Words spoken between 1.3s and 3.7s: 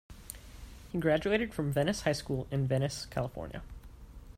from Venice High School in Venice, California.